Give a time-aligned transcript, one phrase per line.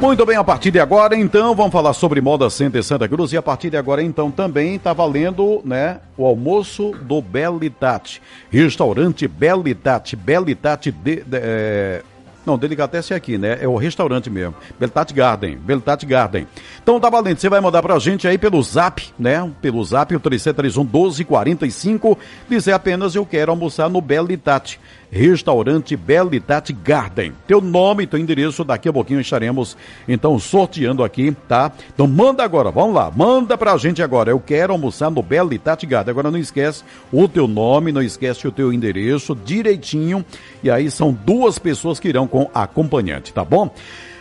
[0.00, 3.34] Muito bem, a partir de agora, então, vamos falar sobre Moda Center Santa Cruz.
[3.34, 8.22] E a partir de agora, então, também está valendo, né, o almoço do Belitate.
[8.50, 10.16] Restaurante Belitate.
[10.16, 12.02] Belitate de, de, é,
[12.44, 13.58] não, Delicatessen é aqui, né?
[13.60, 14.54] É o restaurante mesmo.
[14.78, 15.56] Beltat Garden.
[15.58, 16.46] Beltat Garden.
[16.82, 17.38] Então tá valendo.
[17.38, 19.48] Você vai mandar pra gente aí pelo zap, né?
[19.60, 22.18] Pelo zap, o 3731 1245.
[22.48, 24.80] Dizer apenas eu quero almoçar no Belitat.
[25.10, 27.32] Restaurante Belitat Garden.
[27.46, 29.76] Teu nome, teu endereço, daqui a pouquinho estaremos
[30.06, 31.72] então sorteando aqui, tá?
[31.92, 34.30] Então manda agora, vamos lá, manda pra gente agora.
[34.30, 36.12] Eu quero almoçar no Belitat Garden.
[36.12, 40.24] Agora não esquece o teu nome, não esquece o teu endereço direitinho.
[40.62, 43.74] E aí são duas pessoas que irão com acompanhante, tá bom?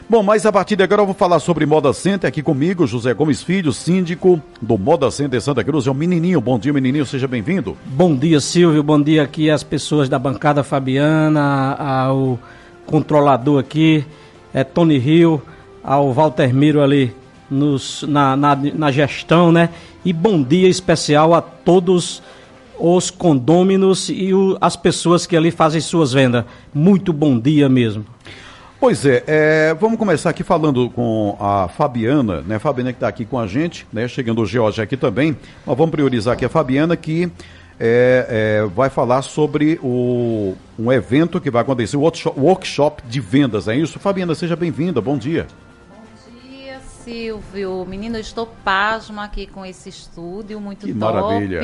[0.09, 3.13] Bom, mas a partir de agora eu vou falar sobre Moda Center aqui comigo, José
[3.13, 5.85] Gomes Filho, síndico do Moda Center Santa Cruz.
[5.85, 6.41] É o menininho.
[6.41, 7.05] Bom dia, menininho.
[7.05, 7.77] Seja bem-vindo.
[7.85, 8.81] Bom dia, Silvio.
[8.81, 12.39] Bom dia aqui às pessoas da bancada Fabiana, ao
[12.87, 14.03] controlador aqui,
[14.51, 15.43] é Tony Rio,
[15.83, 17.13] ao Walter Miro ali
[17.47, 19.69] nos, na, na, na gestão, né?
[20.03, 22.23] E bom dia especial a todos
[22.79, 26.45] os condôminos e o, as pessoas que ali fazem suas vendas.
[26.73, 28.03] Muito bom dia mesmo.
[28.79, 32.57] Pois é, é, vamos começar aqui falando com a Fabiana, né?
[32.59, 34.07] Fabiana que está aqui com a gente, né?
[34.07, 35.35] Chegando o George aqui também.
[35.65, 37.29] Mas vamos priorizar aqui a Fabiana que
[37.77, 43.19] é, é, vai falar sobre o, um evento que vai acontecer, o workshop, workshop de
[43.19, 43.99] vendas, é isso?
[43.99, 45.45] Fabiana, seja bem-vinda, bom dia.
[47.03, 47.85] Silvio.
[47.87, 51.15] Menino, eu estou pasmo aqui com esse estúdio, muito que top.
[51.15, 51.61] Maravilha.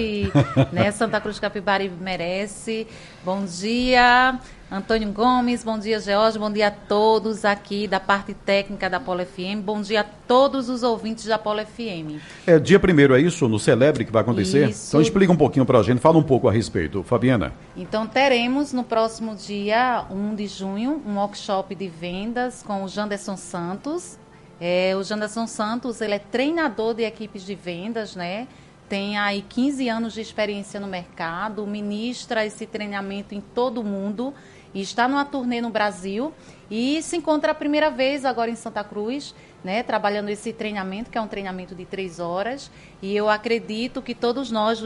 [0.71, 0.91] Né?
[0.91, 2.87] Santa Cruz Capibari merece.
[3.23, 8.89] Bom dia, Antônio Gomes, bom dia, George, bom dia a todos aqui da parte técnica
[8.89, 12.19] da Polo FM, bom dia a todos os ouvintes da Polo FM.
[12.47, 13.47] É dia primeiro, é isso?
[13.47, 14.69] No Celebre que vai acontecer?
[14.69, 14.87] Isso.
[14.87, 17.03] Então explica um pouquinho para a gente, fala um pouco a respeito.
[17.03, 17.53] Fabiana.
[17.77, 23.37] Então teremos no próximo dia 1 de junho um workshop de vendas com o Janderson
[23.37, 24.17] Santos,
[24.59, 28.47] é, o Janderson Santos, ele é treinador de equipes de vendas, né?
[28.89, 34.33] Tem aí 15 anos de experiência no mercado, ministra esse treinamento em todo o mundo
[34.75, 36.33] e está numa turnê no Brasil
[36.69, 41.17] e se encontra a primeira vez agora em Santa Cruz, né, trabalhando esse treinamento, que
[41.17, 42.69] é um treinamento de três horas.
[43.01, 44.83] E eu acredito que todos nós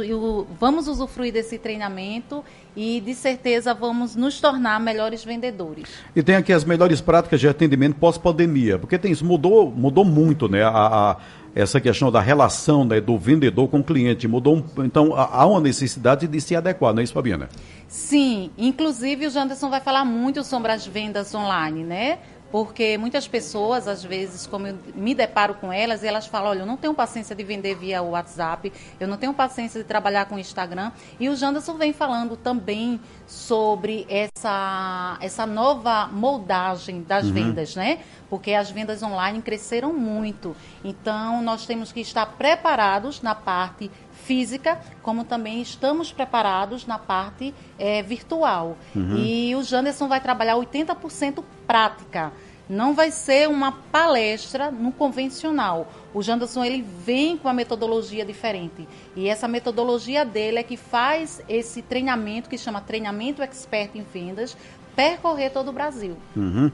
[0.58, 2.44] vamos usufruir desse treinamento
[2.76, 5.90] e, de certeza, vamos nos tornar melhores vendedores.
[6.16, 10.48] E tem aqui as melhores práticas de atendimento pós-pandemia, porque tem isso, mudou, mudou muito,
[10.48, 10.64] né?
[10.64, 11.18] A, a,
[11.60, 14.28] essa questão da relação né, do vendedor com o cliente.
[14.28, 17.50] Mudou, então há uma necessidade de se adequar, não é isso, Fabiana?
[17.88, 22.20] Sim, inclusive o Janderson vai falar muito sobre as vendas online, né?
[22.52, 26.66] Porque muitas pessoas, às vezes, como eu me deparo com elas, elas falam, olha, eu
[26.66, 30.92] não tenho paciência de vender via WhatsApp, eu não tenho paciência de trabalhar com Instagram.
[31.20, 37.34] E o Janderson vem falando também sobre essa, essa nova moldagem das uhum.
[37.34, 38.00] vendas, né?
[38.30, 40.56] Porque as vendas online cresceram muito.
[40.84, 43.92] Então, nós temos que estar preparados na parte
[44.30, 48.78] física, como também estamos preparados na parte é, virtual.
[48.96, 49.18] Uhum.
[49.18, 52.32] E o Janderson vai trabalhar 80% prática.
[52.70, 55.92] Não vai ser uma palestra no convencional.
[56.14, 58.88] O Janderson ele vem com uma metodologia diferente.
[59.16, 64.56] E essa metodologia dele é que faz esse treinamento, que chama Treinamento Expert em Vendas,
[65.00, 66.18] percorrer todo o Brasil.
[66.36, 66.70] Uhum.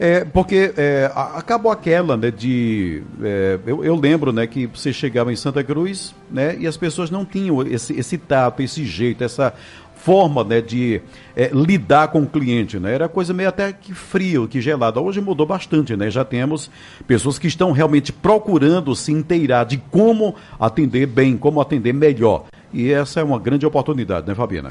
[0.00, 3.02] É, porque é, acabou aquela, né, de...
[3.22, 7.10] É, eu, eu, lembro, né, que você chegava em Santa Cruz, né, e as pessoas
[7.10, 9.52] não tinham esse, esse tato, esse jeito, essa
[9.94, 11.02] forma, né, de
[11.36, 14.98] é, lidar com o cliente, né, era coisa meio até que frio, que gelada.
[14.98, 16.70] Hoje mudou bastante, né, já temos
[17.06, 22.46] pessoas que estão realmente procurando se inteirar de como atender bem, como atender melhor.
[22.72, 24.70] E essa é uma grande oportunidade, né, Fabiana?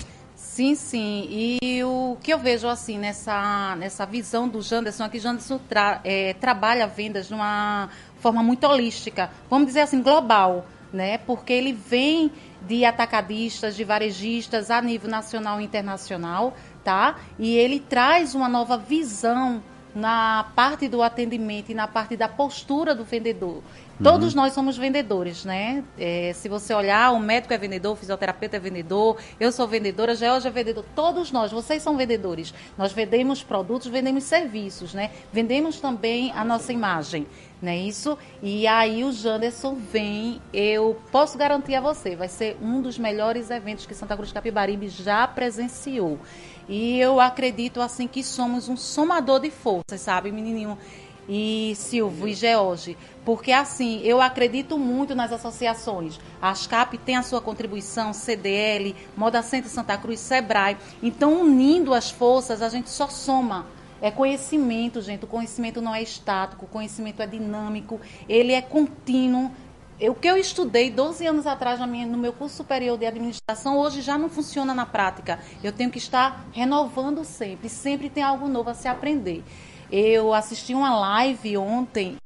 [0.55, 1.27] Sim, sim.
[1.29, 6.33] E o que eu vejo assim nessa, nessa visão do Janderson aqui, Janderson tra, é,
[6.35, 7.89] trabalha vendas de uma
[8.21, 11.17] forma muito holística, vamos dizer assim, global, né?
[11.17, 16.55] Porque ele vem de atacadistas, de varejistas a nível nacional e internacional,
[16.85, 17.17] tá?
[17.37, 19.61] E ele traz uma nova visão
[19.95, 23.63] na parte do atendimento e na parte da postura do vendedor.
[24.03, 24.41] Todos uhum.
[24.41, 25.81] nós somos vendedores, né?
[25.97, 30.11] É, se você olhar, o médico é vendedor, o fisioterapeuta é vendedor, eu sou vendedora,
[30.11, 30.83] a Georgia é vendedor.
[30.93, 32.53] Todos nós, vocês são vendedores.
[32.77, 35.11] Nós vendemos produtos, vendemos serviços, né?
[35.31, 37.25] Vendemos também a nossa imagem,
[37.61, 38.17] não é isso?
[38.43, 43.49] E aí o Janderson vem, eu posso garantir a você, vai ser um dos melhores
[43.49, 46.19] eventos que Santa Cruz Capibaribe já presenciou.
[46.67, 50.77] E eu acredito assim que somos um somador de forças, sabe, menininho?
[51.27, 56.19] E Silvio e George, porque assim, eu acredito muito nas associações.
[56.39, 60.77] A ASCAP tem a sua contribuição, CDL, Moda Centro Santa Cruz, SEBRAE.
[61.01, 63.65] Então, unindo as forças, a gente só soma.
[64.01, 65.23] É conhecimento, gente.
[65.23, 69.51] O conhecimento não é estático, o conhecimento é dinâmico, ele é contínuo.
[69.97, 74.01] O que eu estudei 12 anos atrás minha, no meu curso superior de administração, hoje
[74.01, 75.39] já não funciona na prática.
[75.63, 79.41] Eu tenho que estar renovando sempre, sempre tem algo novo a se aprender.
[79.89, 82.17] Eu assisti uma live ontem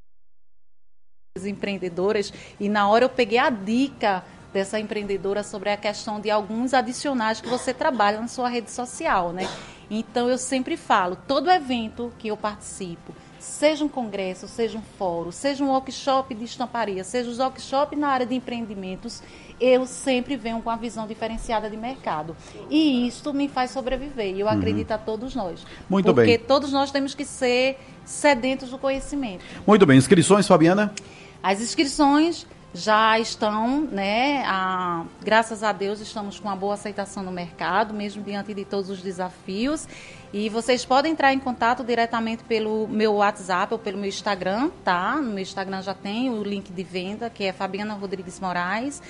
[1.44, 6.74] empreendedoras e na hora eu peguei a dica dessa empreendedora sobre a questão de alguns
[6.74, 9.48] adicionais que você trabalha na sua rede social, né?
[9.92, 15.32] Então eu sempre falo, todo evento que eu participo, seja um congresso, seja um fórum,
[15.32, 19.24] seja um workshop de estamparia, seja um workshop na área de empreendimentos,
[19.60, 22.36] eu sempre venho com a visão diferenciada de mercado.
[22.70, 24.54] E isto me faz sobreviver, e eu uhum.
[24.54, 25.66] acredito a todos nós.
[25.90, 26.38] Muito porque bem.
[26.38, 29.44] Porque todos nós temos que ser sedentos do conhecimento.
[29.66, 29.98] Muito bem.
[29.98, 30.94] Inscrições, Fabiana?
[31.42, 37.32] As inscrições já estão, né, a, graças a Deus, estamos com uma boa aceitação no
[37.32, 39.88] mercado, mesmo diante de todos os desafios.
[40.32, 45.16] E vocês podem entrar em contato diretamente pelo meu WhatsApp ou pelo meu Instagram, tá?
[45.16, 49.02] No meu Instagram já tem o link de venda, que é Fabiana Rodrigues Moraes.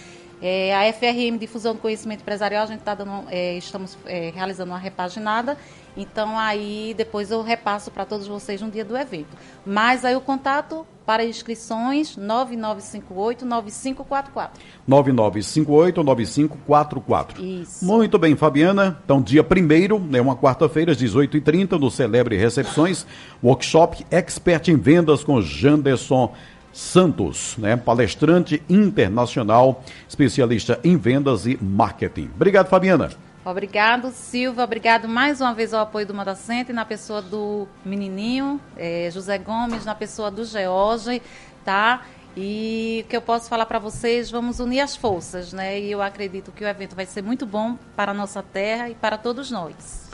[0.42, 4.72] É, a FRM Difusão do Conhecimento Empresarial, a gente tá dando, é, estamos é, realizando
[4.72, 5.58] uma repaginada,
[5.98, 9.36] então aí depois eu repasso para todos vocês no dia do evento.
[9.66, 14.50] Mas aí o contato para inscrições 9958-9544.
[14.88, 17.40] 9958-9544.
[17.40, 17.84] Isso.
[17.84, 19.00] Muito bem, Fabiana.
[19.04, 23.08] Então, dia 1 é uma quarta-feira, às 18h30, no Celebre Recepções,
[23.44, 26.32] workshop Expert em Vendas com Janderson
[26.72, 27.76] Santos, né?
[27.76, 32.30] palestrante internacional, especialista em vendas e marketing.
[32.36, 33.10] Obrigado, Fabiana.
[33.44, 34.64] Obrigado, Silva.
[34.64, 39.86] Obrigado mais uma vez ao apoio do Modacente, na pessoa do menininho, é, José Gomes,
[39.86, 41.22] na pessoa do George,
[41.64, 42.02] tá?
[42.36, 45.80] E o que eu posso falar para vocês, vamos unir as forças, né?
[45.80, 48.96] E eu acredito que o evento vai ser muito bom para a nossa terra e
[48.96, 50.10] para todos nós.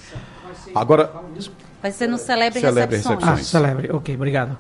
[0.74, 1.12] Agora...
[1.82, 3.24] Vai ser no Celebre, Celebre Recepções.
[3.24, 3.40] Recepções.
[3.40, 4.58] Ah, Celebre, ok, obrigado.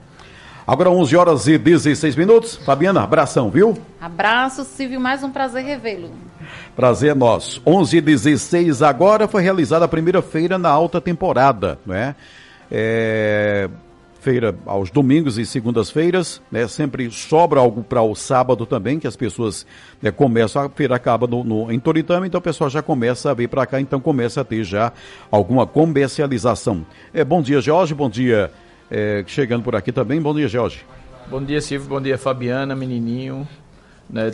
[0.67, 2.55] Agora 11 horas e 16 minutos.
[2.55, 3.77] Fabiana, abração, viu?
[4.01, 6.09] Abraço, Silvio, mais um prazer revê-lo.
[6.75, 7.61] Prazer é nosso.
[7.67, 12.15] 11 e 16 agora foi realizada a primeira feira na alta temporada, né?
[12.71, 13.69] É,
[14.21, 16.67] feira aos domingos e segundas-feiras, né?
[16.67, 19.67] Sempre sobra algo para o sábado também, que as pessoas
[20.01, 23.35] né, começam, a feira acaba no, no, em Toritama, então o pessoal já começa a
[23.35, 24.91] vir para cá, então começa a ter já
[25.29, 26.83] alguma comercialização.
[27.13, 28.51] É, bom dia, Jorge, bom dia,
[28.89, 30.21] é, chegando por aqui também.
[30.21, 30.85] Bom dia, Jorge.
[31.27, 31.87] Bom dia, Silvio.
[31.87, 33.47] Bom dia, Fabiana, menininho,
[34.09, 34.31] né,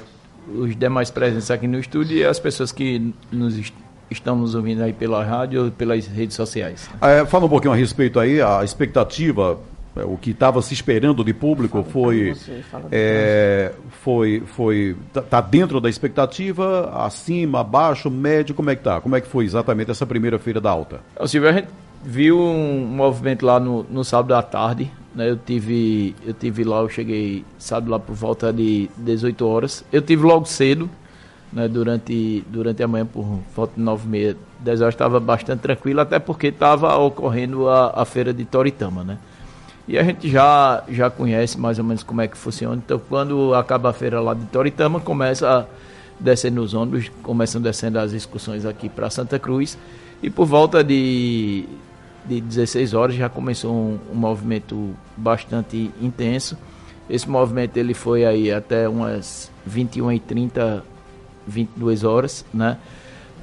[0.53, 3.73] os demais presentes aqui no estúdio e as pessoas que nos est
[4.09, 6.89] estão nos ouvindo aí pela rádio ou pelas redes sociais.
[7.01, 9.57] É, fala um pouquinho a respeito aí, a expectativa
[9.95, 12.61] é, o que estava se esperando de público foi você,
[12.91, 13.73] é,
[14.03, 19.17] foi foi tá, tá, dentro da expectativa acima abaixo médio como é que tá como
[19.17, 21.67] é que foi exatamente essa primeira feira da alta Silvio, a gente
[22.03, 24.91] viu um movimento lá no, no sábado à tarde.
[25.13, 25.29] Né?
[25.29, 29.83] Eu tive eu tive lá, eu cheguei sábado lá por volta de 18 horas.
[29.91, 30.89] Eu tive logo cedo,
[31.51, 31.67] né?
[31.67, 33.23] durante, durante a manhã, por
[33.55, 38.01] volta de 9 e meia, 10 horas, estava bastante tranquilo, até porque estava ocorrendo a,
[38.01, 39.17] a feira de Toritama, né?
[39.87, 42.75] E a gente já, já conhece mais ou menos como é que funciona.
[42.75, 48.13] Então, quando acaba a feira lá de Toritama, começa a nos ônibus, começam descendo as
[48.13, 49.77] excursões aqui para Santa Cruz.
[50.21, 51.65] E por volta de
[52.25, 56.57] de 16 horas já começou um, um, movimento bastante intenso.
[57.09, 60.83] Esse movimento ele foi aí até umas 21 e 30,
[61.47, 62.77] 22 horas, né?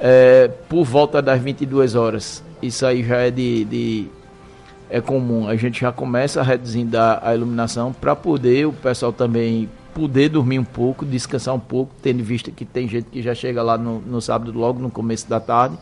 [0.01, 4.07] É, por volta das 22 horas, isso aí já é de, de
[4.89, 5.49] é comum.
[5.49, 10.61] A gente já começa reduzindo a, a iluminação para poder o pessoal também poder dormir
[10.61, 14.01] um pouco, descansar um pouco, tendo visto que tem gente que já chega lá no,
[14.01, 15.77] no sábado logo no começo da tarde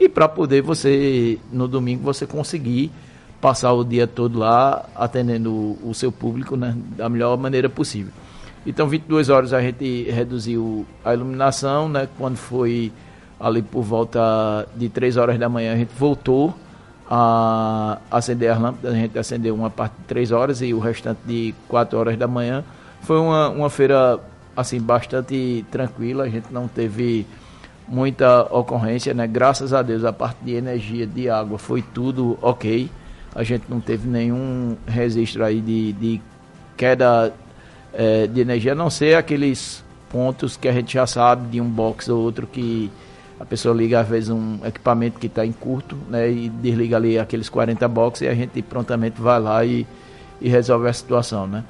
[0.00, 2.90] e para poder você, no domingo, você conseguir
[3.38, 8.10] passar o dia todo lá atendendo o, seu público né, da melhor maneira possível.
[8.66, 12.08] Então, 22 horas a gente reduziu a iluminação, né?
[12.16, 12.90] Quando foi
[13.38, 16.54] ali por volta de 3 horas da manhã, a gente voltou
[17.08, 18.94] a acender as lâmpadas.
[18.94, 22.26] A gente acendeu uma parte de 3 horas e o restante de 4 horas da
[22.26, 22.64] manhã.
[23.02, 24.18] Foi uma, uma feira,
[24.56, 26.24] assim, bastante tranquila.
[26.24, 27.26] A gente não teve
[27.90, 29.26] muita ocorrência, né?
[29.26, 32.88] Graças a Deus a parte de energia, de água, foi tudo ok.
[33.34, 36.20] A gente não teve nenhum registro aí de, de
[36.76, 37.34] queda
[37.92, 41.68] é, de energia, a não ser aqueles pontos que a gente já sabe de um
[41.68, 42.90] box ou outro que
[43.38, 46.30] a pessoa liga às vezes um equipamento que está em curto, né?
[46.30, 49.84] E desliga ali aqueles 40 boxes e a gente prontamente vai lá e,
[50.40, 51.64] e resolve a situação, né?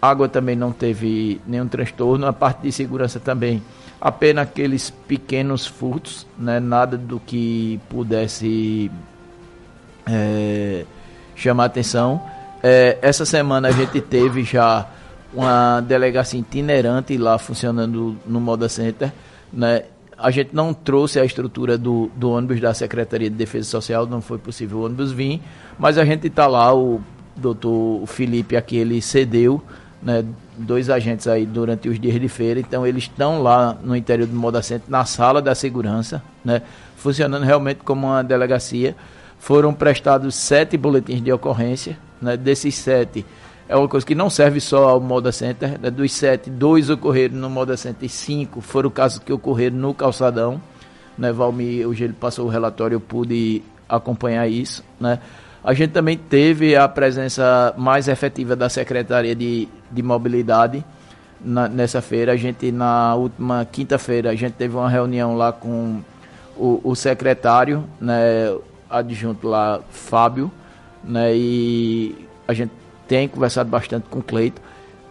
[0.00, 3.60] Água também não teve nenhum transtorno, a parte de segurança também
[4.00, 6.60] apenas aqueles pequenos furtos, né?
[6.60, 8.90] nada do que pudesse
[10.06, 10.84] é,
[11.34, 12.22] chamar atenção.
[12.62, 14.86] É, essa semana a gente teve já
[15.32, 19.12] uma delegacia itinerante lá funcionando no Moda Center,
[19.52, 19.84] né?
[20.16, 24.20] A gente não trouxe a estrutura do, do ônibus da Secretaria de Defesa Social, não
[24.20, 25.40] foi possível o ônibus vir,
[25.78, 27.00] mas a gente está lá, o
[27.36, 29.62] doutor Felipe aqui, ele cedeu,
[30.02, 30.24] né,
[30.56, 34.34] dois agentes aí durante os dias de feira, então eles estão lá no interior do
[34.34, 36.62] Moda Center, na sala da segurança, né,
[36.96, 38.94] funcionando realmente como uma delegacia.
[39.38, 43.24] Foram prestados sete boletins de ocorrência, né, desses sete
[43.68, 45.78] é uma coisa que não serve só ao Moda Center.
[45.78, 45.90] Né?
[45.90, 50.60] Dos sete, dois ocorreram no Moda Center e cinco foram casos que ocorreram no Calçadão.
[51.18, 51.30] Né?
[51.30, 54.82] Valmir, hoje ele passou o relatório, eu pude acompanhar isso.
[54.98, 55.20] Né?
[55.62, 60.84] A gente também teve a presença mais efetiva da Secretaria de, de Mobilidade
[61.40, 62.32] na, nessa feira.
[62.32, 66.00] A gente, na última quinta-feira, a gente teve uma reunião lá com
[66.56, 68.56] o, o secretário, né,
[68.88, 70.50] adjunto lá, Fábio,
[71.02, 72.72] né, e a gente
[73.06, 74.60] tem conversado bastante com o Cleito.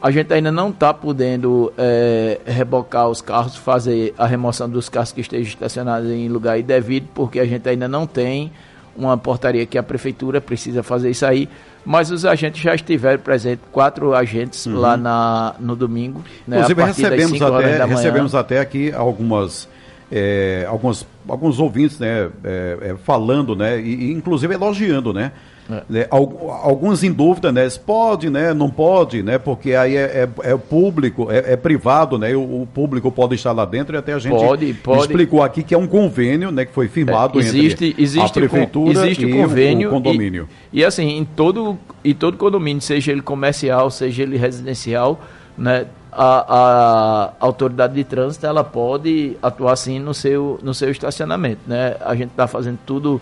[0.01, 5.12] A gente ainda não está podendo é, rebocar os carros, fazer a remoção dos carros
[5.12, 8.51] que estejam estacionados em lugar indevido, porque a gente ainda não tem
[8.98, 11.48] uma portaria que a prefeitura precisa fazer isso aí.
[11.86, 14.77] Mas os agentes já estiveram presentes, quatro agentes uhum.
[14.77, 16.22] lá na, no domingo.
[16.46, 19.70] Né, Inclusive recebemos até, recebemos até aqui algumas,
[20.12, 25.32] é, alguns, alguns ouvintes né, é, é, falando, né, e, inclusive elogiando, né?
[25.70, 25.84] É.
[25.90, 27.68] Né, alguns em dúvida, né?
[27.86, 28.54] Pode, né?
[28.54, 29.38] Não pode, né?
[29.38, 32.34] Porque aí é, é, é público, é, é, privado, né?
[32.36, 35.02] O, o, público pode estar lá dentro e até a gente pode, pode.
[35.02, 36.64] explicou aqui que é um convênio, né?
[36.64, 40.48] Que foi firmado é, existe, entre existe a prefeitura existe e convênio o, condomínio.
[40.72, 45.20] E, e, assim, em todo, em todo condomínio, seja ele comercial, seja ele residencial,
[45.58, 45.86] né?
[46.10, 51.96] A, a, autoridade de trânsito ela pode atuar sim no seu, no seu estacionamento, né?
[52.00, 53.22] A gente está fazendo tudo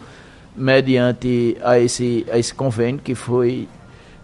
[0.56, 3.68] mediante a esse, a esse convênio que foi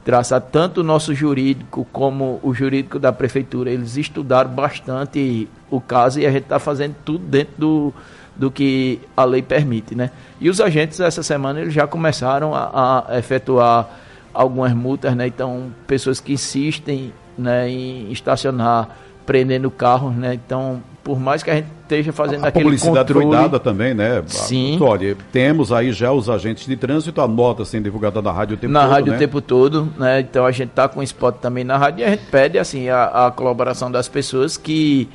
[0.03, 3.69] traçado tanto o nosso jurídico como o jurídico da prefeitura.
[3.69, 7.93] Eles estudaram bastante o caso e a gente está fazendo tudo dentro do,
[8.35, 10.11] do que a lei permite, né?
[10.39, 13.89] E os agentes essa semana eles já começaram a, a efetuar
[14.33, 15.27] algumas multas, né?
[15.27, 18.89] Então pessoas que insistem né, em estacionar
[19.25, 20.33] prendendo carros, né?
[20.33, 23.35] Então por mais que a gente esteja fazendo a, aquele publicidade controle...
[23.35, 24.23] foi dada também, né?
[24.27, 24.77] Sim.
[24.81, 28.57] Olha, temos aí já os agentes de trânsito, a nota sendo divulgada na rádio o
[28.57, 29.17] tempo na todo, Na rádio né?
[29.17, 30.19] o tempo todo, né?
[30.21, 33.27] Então a gente está com spot também na rádio e a gente pede, assim, a,
[33.27, 35.09] a colaboração das pessoas que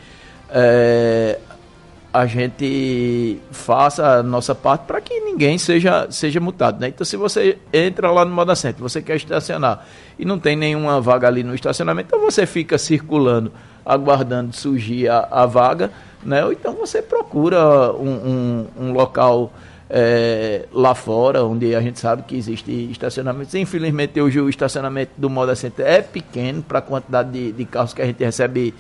[0.51, 1.39] é,
[2.13, 6.89] a gente faça a nossa parte para que ninguém seja, seja multado, né?
[6.89, 9.87] Então se você entra lá no Moda Center, você quer estacionar
[10.19, 13.51] e não tem nenhuma vaga ali no estacionamento, então você fica circulando
[13.87, 15.93] aguardando surgir a, a vaga,
[16.23, 16.45] né?
[16.45, 19.53] Ou então você procura um, um, um local
[19.89, 23.57] é, lá fora, onde a gente sabe que existe estacionamento.
[23.57, 27.95] Infelizmente, hoje o estacionamento do Moda Center é pequeno para a quantidade de, de, carros
[27.95, 28.75] que a gente recebe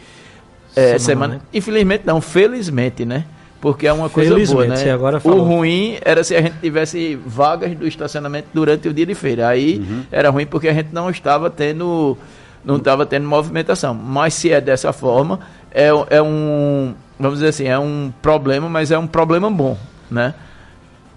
[0.74, 1.40] é, semana.
[1.54, 3.24] Infelizmente, não, felizmente, né?
[3.60, 4.90] Porque é uma coisa boa, né?
[4.90, 9.14] Agora o ruim era se a gente tivesse vagas do estacionamento durante o dia de
[9.14, 9.48] feira.
[9.48, 10.02] Aí uhum.
[10.12, 12.18] era ruim porque a gente não estava tendo
[12.64, 13.94] não estava tendo movimentação.
[13.94, 15.40] Mas se é dessa forma,
[15.70, 19.76] é, é um, vamos dizer assim, é um problema, mas é um problema bom,
[20.10, 20.34] né?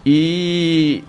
[0.06, 1.04] E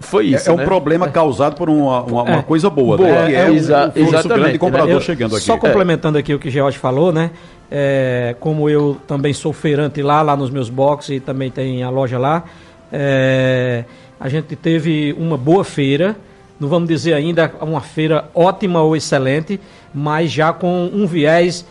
[0.00, 0.48] foi isso.
[0.48, 0.64] É, é um né?
[0.64, 2.42] problema causado por uma, uma, uma é.
[2.42, 3.34] coisa boa, boa né?
[3.34, 4.40] É, exa um exatamente.
[4.40, 5.44] grande comprador chegando aqui.
[5.44, 7.30] Só complementando aqui o que o George falou, né?
[7.70, 11.90] É, como eu também sou feirante lá, lá nos meus boxes e também tem a
[11.90, 12.44] loja lá,
[12.92, 13.84] é,
[14.20, 16.16] a gente teve uma boa feira
[16.62, 19.58] não vamos dizer ainda uma feira ótima ou excelente,
[19.92, 21.66] mas já com um viés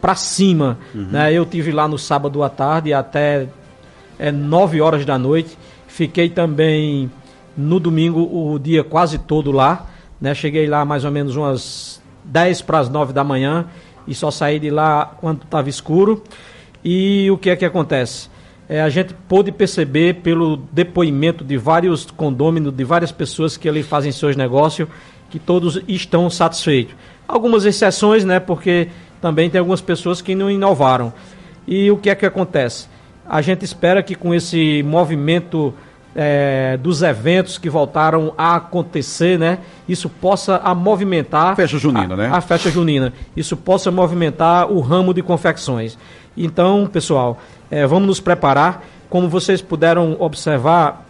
[0.00, 0.78] para cima.
[0.94, 1.08] Uhum.
[1.10, 1.32] Né?
[1.32, 3.48] Eu tive lá no sábado à tarde até
[4.18, 5.56] é, 9 horas da noite.
[5.86, 7.10] Fiquei também
[7.56, 9.86] no domingo o dia quase todo lá.
[10.20, 10.34] Né?
[10.34, 13.66] Cheguei lá mais ou menos umas 10 para as 9 da manhã
[14.06, 16.22] e só saí de lá quando estava escuro.
[16.84, 18.30] E o que é que acontece?
[18.70, 23.82] é, a gente pôde perceber pelo depoimento de vários condôminos, de várias pessoas que ali
[23.82, 24.88] fazem seus negócios,
[25.28, 26.94] que todos estão satisfeitos.
[27.26, 28.86] Algumas exceções, né, porque
[29.20, 31.12] também tem algumas pessoas que não inovaram.
[31.66, 32.88] E o que é que acontece?
[33.28, 35.72] A gente espera que com esse movimento
[36.14, 39.58] é, dos eventos que voltaram a acontecer, né?
[39.88, 42.30] Isso possa a movimentar a festa junina, a, né?
[42.32, 43.12] A festa junina.
[43.36, 45.96] Isso possa movimentar o ramo de confecções.
[46.36, 47.38] Então, pessoal,
[47.70, 48.84] é, vamos nos preparar.
[49.08, 51.06] Como vocês puderam observar,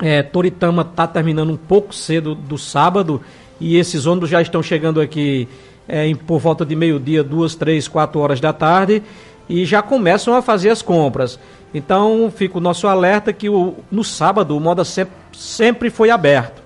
[0.00, 3.20] é, Toritama está terminando um pouco cedo do sábado
[3.60, 5.48] e esses ônibus já estão chegando aqui
[5.88, 9.02] é, em, por volta de meio-dia, duas, três, quatro horas da tarde
[9.48, 11.38] e já começam a fazer as compras.
[11.72, 16.62] Então fica o nosso alerta que o, no sábado o Moda sempre, sempre foi aberto.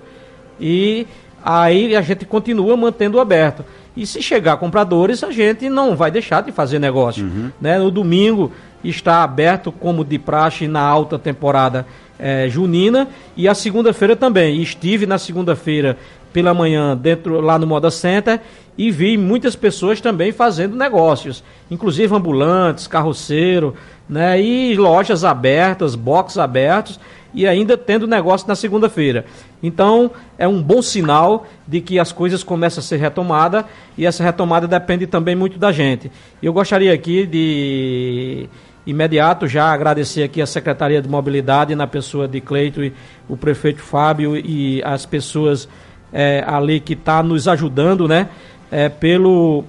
[0.59, 1.07] E
[1.43, 3.63] aí a gente continua mantendo aberto.
[3.95, 7.25] E se chegar compradores, a gente não vai deixar de fazer negócio.
[7.25, 7.51] Uhum.
[7.61, 7.77] Né?
[7.77, 8.51] No domingo
[8.83, 11.85] está aberto como de praxe na alta temporada
[12.17, 14.61] é, junina e a segunda-feira também.
[14.61, 15.97] Estive na segunda-feira
[16.33, 18.41] pela manhã dentro lá no Moda Center
[18.75, 23.75] e vi muitas pessoas também fazendo negócios, inclusive ambulantes, carroceiro,
[24.09, 26.99] né, e lojas abertas, boxes abertos
[27.33, 29.25] e ainda tendo negócio na segunda-feira.
[29.61, 33.65] Então, é um bom sinal de que as coisas começam a ser retomadas
[33.97, 36.11] e essa retomada depende também muito da gente.
[36.41, 38.49] Eu gostaria aqui de
[38.85, 42.93] imediato já agradecer aqui a Secretaria de Mobilidade na pessoa de Cleito e
[43.29, 45.67] o prefeito Fábio e as pessoas
[46.13, 48.29] é, ali que está nos ajudando, né?
[48.71, 49.65] É, pelo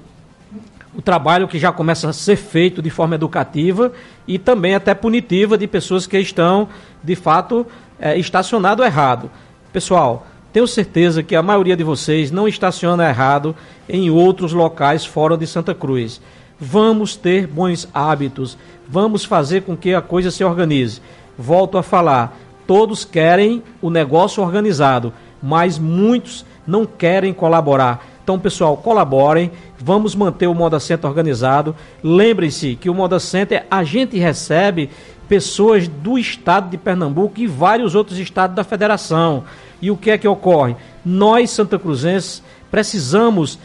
[0.97, 3.93] o trabalho que já começa a ser feito de forma educativa
[4.29, 6.69] e também até punitiva de pessoas que estão,
[7.03, 7.67] de fato,
[7.99, 9.29] é, estacionado errado.
[9.73, 13.57] Pessoal, tenho certeza que a maioria de vocês não estaciona errado
[13.89, 16.21] em outros locais fora de Santa Cruz.
[16.61, 18.57] Vamos ter bons hábitos,
[18.89, 21.03] vamos fazer com que a coisa se organize.
[21.37, 25.13] Volto a falar, todos querem o negócio organizado,
[25.45, 28.07] mas muitos não querem colaborar.
[28.23, 31.77] Então, pessoal, colaborem, vamos manter o Moda Center organizado.
[32.03, 34.89] Lembrem-se que o Moda Center a gente recebe
[35.29, 39.45] pessoas do estado de Pernambuco e vários outros estados da federação.
[39.83, 40.77] E o que é que ocorre?
[41.05, 43.59] Nós, Santa Cruzenses, precisamos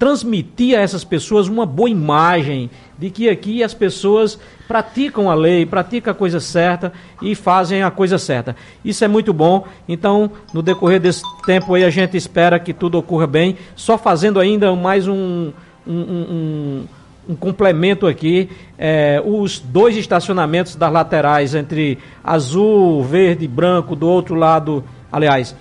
[0.00, 5.66] transmitir a essas pessoas uma boa imagem de que aqui as pessoas praticam a lei,
[5.66, 6.90] praticam a coisa certa
[7.20, 8.56] e fazem a coisa certa.
[8.82, 9.66] Isso é muito bom.
[9.86, 13.58] Então, no decorrer desse tempo aí, a gente espera que tudo ocorra bem.
[13.76, 15.52] Só fazendo ainda mais um,
[15.86, 16.84] um, um,
[17.28, 18.48] um complemento aqui.
[18.78, 25.54] É, os dois estacionamentos das laterais entre azul, verde e branco, do outro lado, aliás,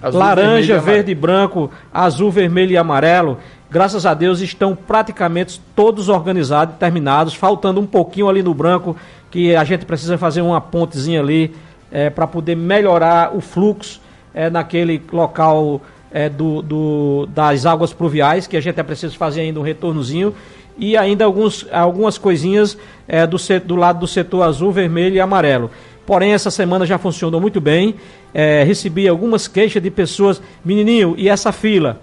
[0.00, 3.36] azul, laranja, verde e branco, azul, vermelho e amarelo
[3.70, 8.96] graças a Deus, estão praticamente todos organizados e terminados, faltando um pouquinho ali no branco,
[9.30, 11.54] que a gente precisa fazer uma pontezinha ali
[11.90, 14.00] é, para poder melhorar o fluxo
[14.34, 19.40] é, naquele local é, do, do, das águas pluviais, que a gente é preciso fazer
[19.42, 20.34] ainda um retornozinho,
[20.78, 22.76] e ainda alguns, algumas coisinhas
[23.08, 25.70] é, do, do lado do setor azul, vermelho e amarelo.
[26.06, 27.96] Porém, essa semana já funcionou muito bem.
[28.32, 32.00] É, recebi algumas queixas de pessoas, menininho, e essa fila?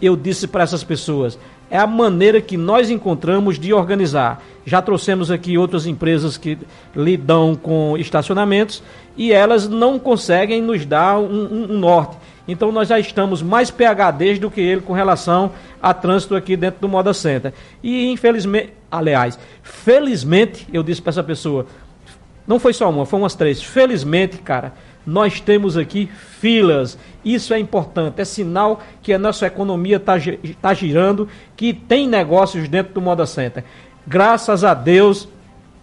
[0.00, 1.38] Eu disse para essas pessoas,
[1.70, 4.42] é a maneira que nós encontramos de organizar.
[4.64, 6.58] Já trouxemos aqui outras empresas que
[6.94, 8.82] lidam com estacionamentos
[9.16, 12.16] e elas não conseguem nos dar um, um, um norte.
[12.48, 15.50] Então nós já estamos mais PHDs do que ele com relação
[15.82, 17.52] a trânsito aqui dentro do Moda Center.
[17.82, 21.66] E infelizmente, aliás, felizmente, eu disse para essa pessoa,
[22.46, 23.60] não foi só uma, foi umas três.
[23.60, 24.72] Felizmente, cara,
[25.06, 26.98] nós temos aqui filas.
[27.24, 30.14] Isso é importante, é sinal que a nossa economia está
[30.60, 33.64] tá girando, que tem negócios dentro do Moda Center.
[34.06, 35.28] Graças a Deus,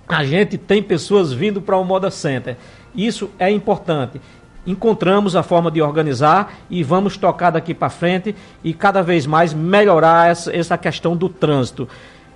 [0.07, 2.57] a gente tem pessoas vindo para o Moda Center.
[2.93, 4.19] Isso é importante.
[4.65, 9.53] Encontramos a forma de organizar e vamos tocar daqui para frente e cada vez mais
[9.53, 11.87] melhorar essa, essa questão do trânsito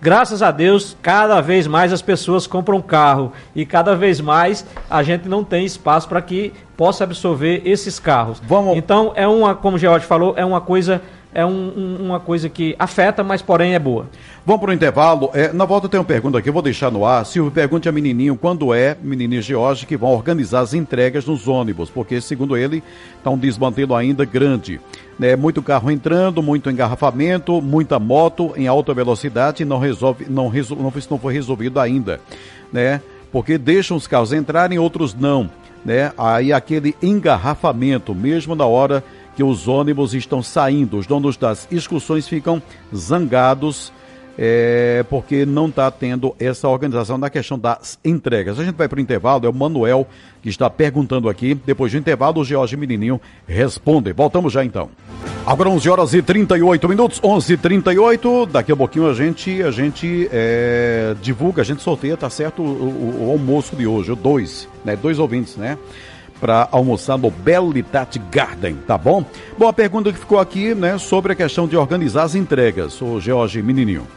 [0.01, 5.03] graças a Deus, cada vez mais as pessoas compram carro e cada vez mais a
[5.03, 8.41] gente não tem espaço para que possa absorver esses carros.
[8.45, 8.77] Vamos...
[8.77, 11.01] Então é uma, como o George falou, é uma coisa
[11.37, 14.07] é um, um, uma coisa que afeta, mas porém é boa.
[14.43, 15.29] Vamos para o intervalo.
[15.35, 17.23] É, na volta tem uma pergunta aqui, eu vou deixar no ar.
[17.27, 21.91] Silvio, pergunte a menininho quando é, menininho George, que vão organizar as entregas nos ônibus,
[21.91, 22.81] porque segundo ele,
[23.19, 24.81] está um desmantelo ainda grande.
[25.21, 30.79] É, muito carro entrando, muito engarrafamento, muita moto em alta velocidade, não resolve, não, resol,
[30.79, 32.19] não, não foi resolvido ainda,
[32.73, 32.99] né?
[33.31, 35.51] Porque deixam os carros entrarem, outros não,
[35.85, 36.11] né?
[36.17, 39.03] Aí aquele engarrafamento, mesmo na hora
[39.37, 40.97] que os ônibus estão saindo.
[40.97, 42.59] Os donos das excursões ficam
[42.93, 43.93] zangados
[44.35, 48.59] é, porque não está tendo essa organização na questão das entregas.
[48.59, 50.07] A gente vai para o intervalo, é o Manuel
[50.41, 51.53] que está perguntando aqui.
[51.53, 54.11] Depois do intervalo, o George Menininho responde.
[54.11, 54.89] Voltamos já então.
[55.45, 59.69] Agora 11 horas e 38 minutos, 11 e 38 Daqui a pouquinho a gente, a
[59.69, 64.15] gente é, divulga, a gente sorteia, tá certo, o, o, o almoço de hoje, o
[64.15, 64.95] dois, né?
[64.95, 65.77] Dois ouvintes, né?
[66.39, 69.23] Para almoçar no Belitat Garden, tá bom?
[69.57, 73.19] Bom, a pergunta que ficou aqui, né, sobre a questão de organizar as entregas, o
[73.19, 74.07] George Menininho.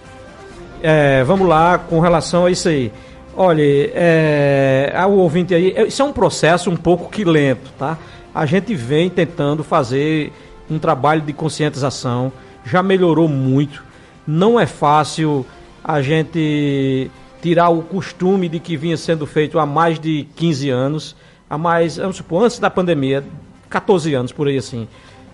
[0.83, 2.93] É, vamos lá, com relação a isso aí.
[3.37, 7.97] Olha, é, ao ouvinte aí, é, isso é um processo um pouco que lento, tá?
[8.35, 10.33] A gente vem tentando fazer
[10.71, 12.33] um trabalho de conscientização,
[12.65, 13.83] já melhorou muito.
[14.27, 15.45] Não é fácil
[15.83, 17.11] a gente
[17.43, 21.17] tirar o costume de que vinha sendo feito há mais de 15 anos
[21.51, 23.25] há mais, vamos supor, antes da pandemia,
[23.69, 24.87] 14 anos por aí assim.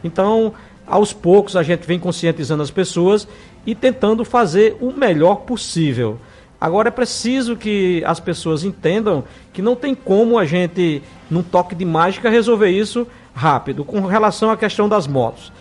[0.03, 0.55] Então,
[0.87, 3.29] aos poucos a gente vem conscientizando as pessoas
[3.67, 6.19] e tentando fazer o melhor possível.
[6.59, 11.75] Agora é preciso que as pessoas entendam que não tem como a gente, num toque
[11.75, 13.85] de mágica, resolver isso rápido.
[13.85, 15.53] Com relação à questão das motos,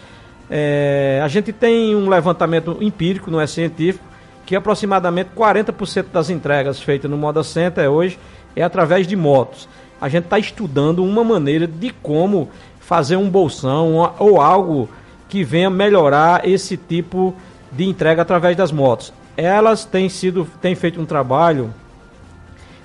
[0.49, 4.05] é, a gente tem um levantamento empírico, não é científico,
[4.45, 8.17] que aproximadamente 40% das entregas feitas no Moda Center hoje
[8.55, 9.67] é através de motos.
[9.99, 14.89] A gente está estudando uma maneira de como fazer um bolsão ou algo
[15.27, 17.33] que venha melhorar esse tipo
[17.71, 19.11] de entrega através das motos.
[19.35, 21.73] Elas têm sido, têm feito um trabalho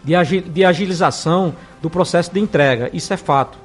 [0.03, 2.91] de agilização do processo de entrega.
[2.93, 3.59] Isso é fato,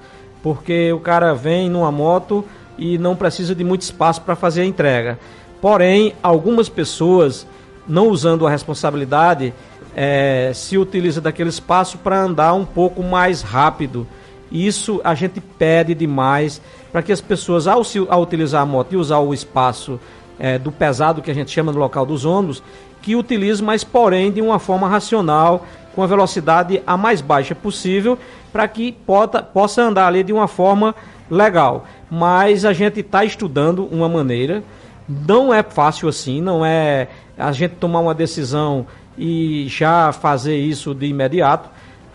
[0.43, 2.43] porque o cara vem numa moto
[2.77, 5.17] e não precisa de muito espaço para fazer a entrega.
[5.61, 7.47] Porém, algumas pessoas
[7.87, 9.53] não usando a responsabilidade,
[9.95, 14.05] é, se utiliza daquele espaço para andar um pouco mais rápido.
[14.51, 18.97] Isso a gente pede demais para que as pessoas, ao, ao utilizar a moto e
[18.97, 19.99] usar o espaço
[20.37, 22.61] é, do pesado que a gente chama no local dos ônibus,
[23.01, 28.17] que utilize, mas porém de uma forma racional, com a velocidade a mais baixa possível,
[28.51, 30.93] para que pota, possa andar ali de uma forma
[31.29, 31.85] legal.
[32.09, 34.63] Mas a gente está estudando uma maneira,
[35.07, 40.93] não é fácil assim, não é a gente tomar uma decisão e já fazer isso
[40.93, 41.69] de imediato.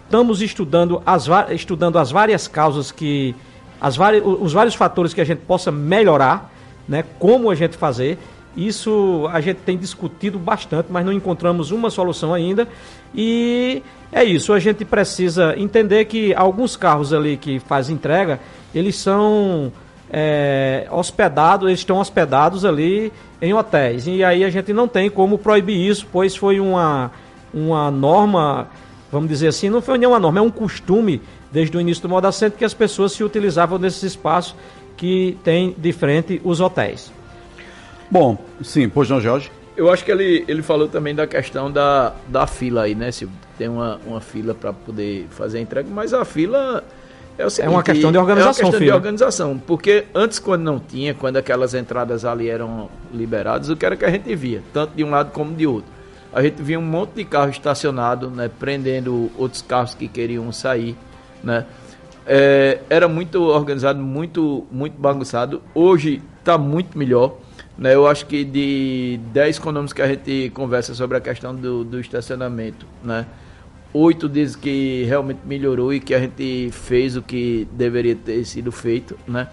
[0.04, 3.34] Estamos estudando as, estudando as várias causas que.
[3.80, 6.52] As várias, os vários fatores que a gente possa melhorar,
[6.86, 7.04] né?
[7.18, 8.18] Como a gente fazer.
[8.56, 12.68] Isso a gente tem discutido bastante, mas não encontramos uma solução ainda.
[13.14, 13.82] E
[14.12, 18.40] é isso, a gente precisa entender que alguns carros ali que fazem entrega,
[18.74, 19.72] eles são
[20.12, 24.06] é, hospedados, eles estão hospedados ali em hotéis.
[24.06, 27.10] E aí a gente não tem como proibir isso, pois foi uma,
[27.54, 28.68] uma norma,
[29.10, 32.30] vamos dizer assim, não foi nenhuma norma, é um costume desde o início do Moda
[32.32, 34.54] Center que as pessoas se utilizavam desses espaços
[34.96, 37.12] que tem de frente os hotéis.
[38.10, 39.50] Bom, sim, pois não, Jorge?
[39.76, 43.36] Eu acho que ele, ele falou também da questão da, da fila aí, né, Silvio?
[43.56, 46.84] Tem uma, uma fila para poder fazer a entrega, mas a fila
[47.46, 48.90] é, seguinte, é uma questão de organização, É uma questão filho.
[48.90, 53.85] de organização, porque antes quando não tinha, quando aquelas entradas ali eram liberadas, o que
[53.85, 55.90] era que a gente via, tanto de um lado como de outro.
[56.33, 60.96] A gente via um monte de carro estacionado, né, prendendo outros carros que queriam sair,
[61.42, 61.66] né?
[62.26, 65.61] É, era muito organizado, muito muito bagunçado.
[65.74, 67.37] Hoje está muito melhor.
[67.76, 67.94] Né?
[67.94, 71.98] Eu acho que de 10 condomínios que a gente conversa sobre a questão do, do
[71.98, 73.26] estacionamento, né?
[73.92, 78.70] Oito dizem que realmente melhorou e que a gente fez o que deveria ter sido
[78.70, 79.48] feito, né?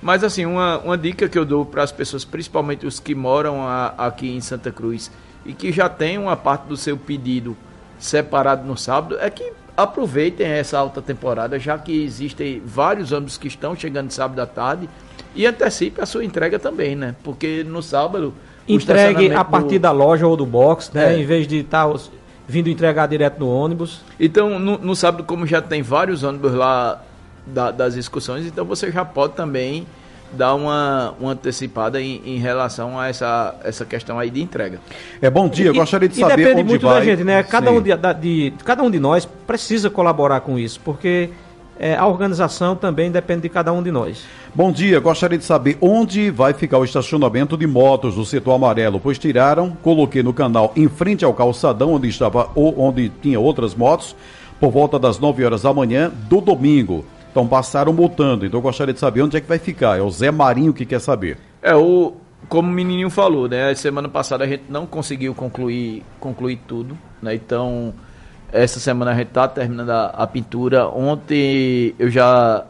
[0.00, 3.62] Mas assim, uma, uma dica que eu dou para as pessoas, principalmente os que moram
[3.62, 5.10] a, aqui em Santa Cruz
[5.44, 7.56] e que já tem uma parte do seu pedido
[7.98, 13.48] separado no sábado, é que aproveitem essa alta temporada, já que existem vários ônibus que
[13.48, 14.88] estão chegando sábado à tarde
[15.34, 17.14] e antecipe a sua entrega também, né?
[17.24, 18.34] Porque no sábado
[18.68, 19.82] entregue a partir do...
[19.82, 21.14] da loja ou do box, né?
[21.14, 21.18] É.
[21.18, 22.00] Em vez de estar tá
[22.48, 24.00] vindo entregar direto no ônibus.
[24.18, 27.02] Então, no, no sábado, como já tem vários ônibus lá
[27.46, 29.86] da, das excursões, então você já pode também
[30.32, 34.80] dar uma, uma antecipada em, em, relação a essa, essa questão aí de entrega.
[35.22, 37.00] É bom dia, e, gostaria de e saber depende onde muito vai.
[37.00, 37.42] da gente, né?
[37.42, 41.30] Cada um de, de, cada um de nós precisa colaborar com isso, porque
[41.78, 44.24] é, a organização também depende de cada um de nós.
[44.54, 48.98] Bom dia, gostaria de saber onde vai ficar o estacionamento de motos do setor amarelo,
[48.98, 54.16] pois tiraram, coloquei no canal em frente ao calçadão onde estava onde tinha outras motos,
[54.58, 57.04] por volta das 9 horas da manhã do domingo.
[57.30, 59.98] Então passaram multando, então gostaria de saber onde é que vai ficar.
[59.98, 61.38] É o Zé Marinho que quer saber.
[61.62, 62.14] É, o,
[62.48, 63.72] como o menininho falou, né?
[63.74, 67.34] Semana passada a gente não conseguiu concluir, concluir tudo, né?
[67.34, 67.94] Então
[68.52, 70.88] essa semana a gente está terminando a, a, pintura.
[70.88, 72.64] Ontem eu já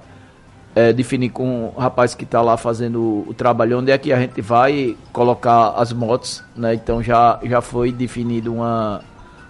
[0.74, 4.18] é, defini com o rapaz que está lá fazendo o trabalho onde é que a
[4.18, 6.74] gente vai colocar as motos, né?
[6.74, 9.00] Então já, já foi definido uma,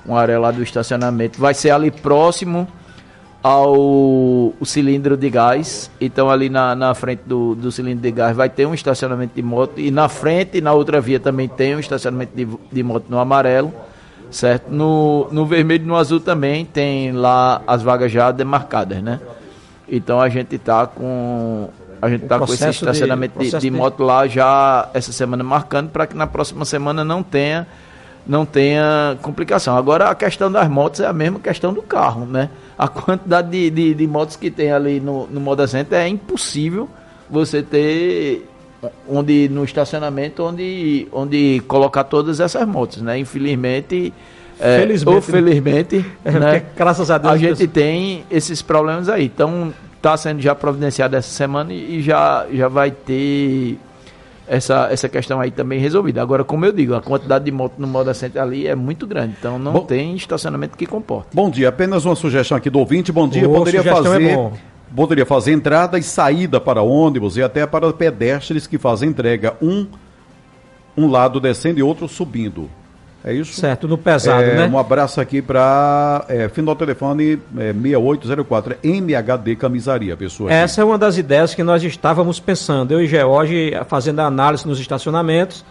[0.04, 1.40] uma área lá do estacionamento.
[1.40, 2.68] Vai ser ali próximo
[3.42, 5.90] ao cilindro de gás.
[5.98, 9.42] Então ali na, na frente do, do cilindro de gás vai ter um estacionamento de
[9.42, 9.80] moto.
[9.80, 13.72] E na frente, na outra via também tem um estacionamento de, de moto no amarelo
[14.30, 14.70] certo?
[14.70, 19.20] No, no vermelho e no azul também tem lá as vagas já demarcadas, né?
[19.88, 21.68] Então a gente está com
[22.00, 25.90] a gente está com esse estacionamento de, de, de, moto lá já essa semana marcando
[25.90, 27.66] para que na próxima semana não tenha
[28.26, 29.76] não tenha complicação.
[29.76, 32.50] Agora a questão das motos é a mesma questão do carro, né?
[32.76, 36.88] A quantidade de, de, de motos que tem ali no, no Moda Center é impossível
[37.30, 38.46] você ter
[39.08, 43.18] onde no estacionamento onde, onde colocar todas essas motos, né?
[43.18, 44.12] Infelizmente,
[44.60, 46.62] é, felizmente, ou felizmente, é, né?
[46.76, 49.26] graças a Deus, a gente tem esses problemas aí.
[49.26, 53.78] Então, está sendo já providenciado essa semana e já, já vai ter
[54.46, 56.22] essa, essa questão aí também resolvida.
[56.22, 59.34] Agora, como eu digo, a quantidade de moto no Moda Center ali é muito grande,
[59.38, 61.28] então não Bom, tem estacionamento que comporte.
[61.34, 63.12] Bom dia, apenas uma sugestão aqui do ouvinte.
[63.12, 64.34] Bom dia, Ô, poderia é fazer.
[64.34, 64.52] bom.
[64.94, 69.54] Poderia fazer entrada e saída para ônibus e até para pedestres que fazem entrega.
[69.62, 69.86] Um,
[70.96, 72.68] um lado descendo e outro subindo.
[73.24, 73.52] É isso?
[73.52, 74.68] Certo, no pesado, É, né?
[74.68, 80.48] Um abraço aqui para é, final do telefone é, 6804 MHD Camisaria, pessoa.
[80.48, 80.58] aqui.
[80.58, 82.92] Essa é uma das ideias que nós estávamos pensando.
[82.92, 85.64] Eu e George, fazendo a análise nos estacionamentos,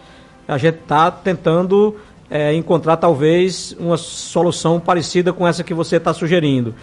[0.46, 1.96] a gente está tentando
[2.30, 6.74] é, encontrar talvez uma solução parecida com essa que você está sugerindo.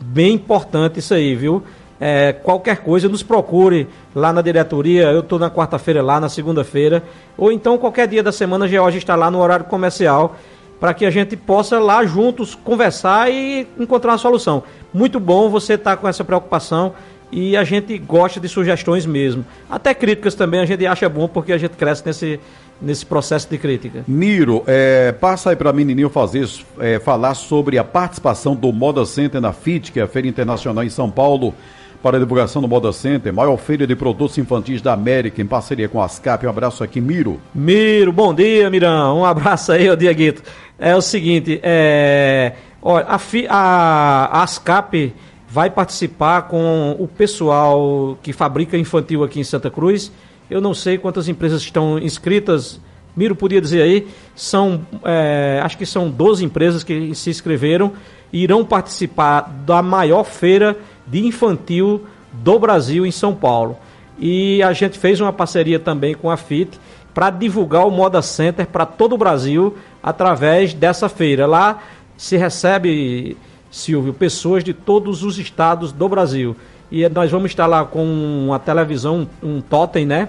[0.00, 1.62] Bem importante isso aí, viu?
[2.04, 5.04] É, qualquer coisa, nos procure lá na diretoria.
[5.04, 7.00] Eu estou na quarta-feira lá, na segunda-feira.
[7.38, 10.36] Ou então qualquer dia da semana, George está lá no horário comercial
[10.80, 14.64] para que a gente possa lá juntos conversar e encontrar uma solução.
[14.92, 16.92] Muito bom você estar com essa preocupação
[17.30, 19.46] e a gente gosta de sugestões mesmo.
[19.70, 22.40] Até críticas também a gente acha bom porque a gente cresce nesse,
[22.80, 24.04] nesse processo de crítica.
[24.08, 26.48] Miro, é, passa aí para menininho fazer,
[26.80, 30.82] é, falar sobre a participação do Moda Center na FIT, que é a Feira Internacional
[30.82, 31.54] em São Paulo,
[32.02, 35.88] para a divulgação do Moda Center, maior feira de produtos infantis da América, em parceria
[35.88, 36.44] com a ASCAP.
[36.46, 37.40] Um abraço aqui, Miro.
[37.54, 39.20] Miro, bom dia, Mirão.
[39.20, 40.42] Um abraço aí, ô Dieguito.
[40.78, 45.14] É o seguinte, é, olha, a, fi- a, a ASCAP
[45.48, 50.10] vai participar com o pessoal que fabrica infantil aqui em Santa Cruz.
[50.50, 52.80] Eu não sei quantas empresas estão inscritas.
[53.14, 57.92] Miro podia dizer aí, são, é, acho que são 12 empresas que se inscreveram
[58.32, 60.76] e irão participar da maior feira
[61.12, 63.76] de infantil do Brasil em São Paulo.
[64.18, 66.80] E a gente fez uma parceria também com a FIT
[67.12, 71.46] para divulgar o Moda Center para todo o Brasil através dessa feira.
[71.46, 71.82] Lá
[72.16, 73.36] se recebe,
[73.70, 76.56] Silvio, pessoas de todos os estados do Brasil.
[76.90, 78.04] E nós vamos estar lá com
[78.46, 80.28] uma televisão, um totem, né?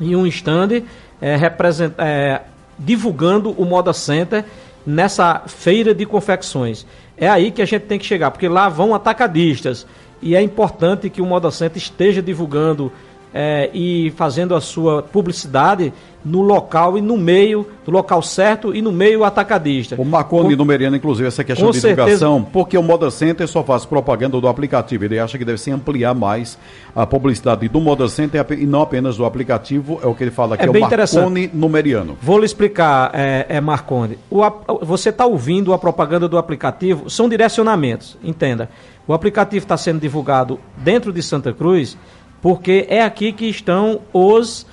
[0.00, 0.82] E um stand
[1.20, 2.42] é, represent- é,
[2.78, 4.44] divulgando o Moda Center
[4.86, 6.84] nessa feira de confecções.
[7.16, 9.86] É aí que a gente tem que chegar, porque lá vão atacadistas.
[10.22, 12.92] E é importante que o Moda Center esteja divulgando
[13.34, 15.92] é, e fazendo a sua publicidade
[16.24, 19.96] no local e no meio, no local certo e no meio atacadista.
[19.98, 22.06] O Marconi Meriano, inclusive, essa questão Com de certeza.
[22.06, 25.04] divulgação, porque o Moda Center só faz propaganda do aplicativo.
[25.04, 26.56] Ele acha que deve se ampliar mais
[26.94, 30.54] a publicidade do Moda Center e não apenas do aplicativo, é o que ele fala
[30.54, 32.16] aqui, É é, o Marconi no Meriano.
[32.22, 34.18] Vou lhe explicar, é, é Marconde.
[34.30, 34.42] O
[34.82, 38.68] você está ouvindo a propaganda do aplicativo, são direcionamentos, entenda.
[39.06, 41.96] O aplicativo está sendo divulgado dentro de Santa Cruz,
[42.40, 44.66] porque é aqui que estão os,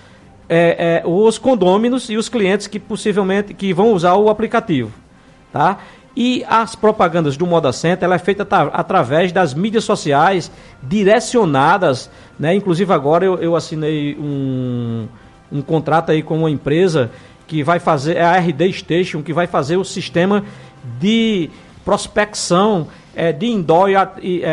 [0.47, 4.91] é, é, os condôminos e os clientes que possivelmente que vão usar o aplicativo.
[5.51, 5.79] Tá?
[6.15, 12.09] E as propagandas do Moda Center ela é feita atra- através das mídias sociais direcionadas,
[12.39, 12.53] né?
[12.55, 15.07] Inclusive agora eu, eu assinei um,
[15.51, 17.11] um contrato aí com uma empresa
[17.47, 20.43] que vai fazer, é a RD Station, que vai fazer o sistema
[20.99, 21.49] de
[21.85, 24.47] prospecção é, de indoor e, e, é,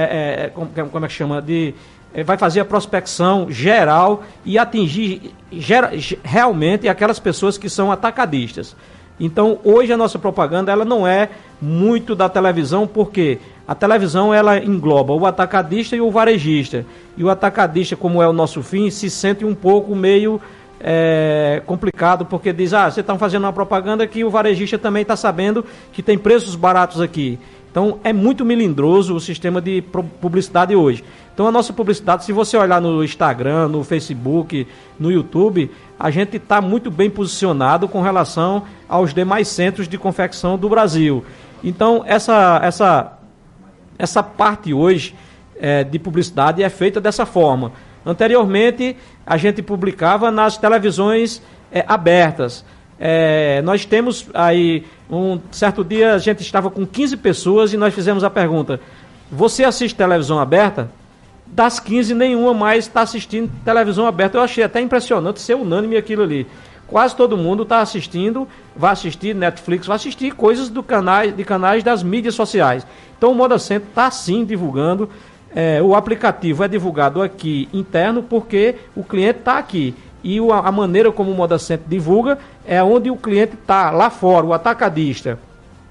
[0.46, 1.40] é, como, como é que chama?
[1.42, 1.74] De,
[2.14, 7.92] é, vai fazer a prospecção geral e atingir gera- ge- realmente aquelas pessoas que são
[7.92, 8.74] atacadistas.
[9.18, 14.58] Então, hoje a nossa propaganda ela não é muito da televisão, porque a televisão ela
[14.58, 16.84] engloba o atacadista e o varejista.
[17.16, 20.38] E o atacadista, como é o nosso fim, se sente um pouco meio
[20.78, 25.16] é, complicado, porque diz: ah, vocês estão fazendo uma propaganda que o varejista também está
[25.16, 27.38] sabendo que tem preços baratos aqui.
[27.76, 29.84] Então é muito melindroso o sistema de
[30.18, 31.04] publicidade hoje.
[31.34, 34.66] Então a nossa publicidade, se você olhar no Instagram, no Facebook,
[34.98, 40.56] no YouTube, a gente está muito bem posicionado com relação aos demais centros de confecção
[40.56, 41.22] do Brasil.
[41.62, 43.18] Então essa, essa,
[43.98, 45.14] essa parte hoje
[45.60, 47.72] eh, de publicidade é feita dessa forma.
[48.06, 52.64] Anteriormente, a gente publicava nas televisões eh, abertas.
[52.98, 57.94] Eh, nós temos aí, um certo dia a gente estava com 15 pessoas e nós
[57.94, 58.80] fizemos a pergunta:
[59.30, 60.90] Você assiste televisão aberta?
[61.46, 64.38] Das 15, nenhuma mais está assistindo televisão aberta.
[64.38, 66.46] Eu achei até impressionante ser unânime aquilo ali.
[66.88, 71.82] Quase todo mundo está assistindo, vai assistir Netflix, vai assistir coisas do canais, de canais
[71.82, 72.86] das mídias sociais.
[73.18, 75.08] Então o Moda Center está sim divulgando.
[75.54, 79.94] É, o aplicativo é divulgado aqui interno porque o cliente está aqui.
[80.28, 82.36] E a maneira como o Moda Center divulga
[82.66, 85.38] é onde o cliente está, lá fora, o atacadista.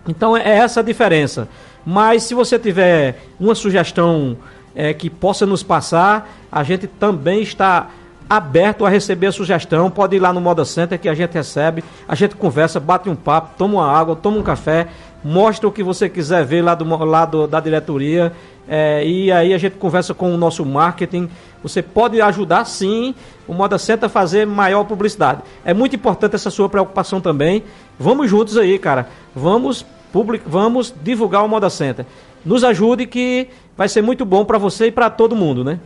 [0.05, 1.47] Então é essa a diferença.
[1.85, 4.35] Mas se você tiver uma sugestão
[4.75, 7.87] é, que possa nos passar, a gente também está
[8.29, 9.89] aberto a receber a sugestão.
[9.89, 13.15] Pode ir lá no Moda Center que a gente recebe, a gente conversa, bate um
[13.15, 14.87] papo, toma uma água, toma um café,
[15.25, 18.31] mostra o que você quiser ver lá, do, lá do, da diretoria.
[18.67, 21.27] É, e aí a gente conversa com o nosso marketing.
[21.63, 23.15] Você pode ajudar sim
[23.47, 25.41] o Moda Center a fazer maior publicidade.
[25.65, 27.63] É muito importante essa sua preocupação também.
[27.99, 29.09] Vamos juntos aí, cara.
[29.35, 29.83] Vamos,
[30.13, 32.05] public, vamos divulgar o Moda Center.
[32.45, 35.79] Nos ajude que vai ser muito bom para você e para todo mundo, né?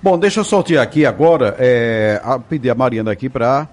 [0.00, 3.66] Bom, deixa eu sortear aqui agora, é, a, pedir a Mariana aqui para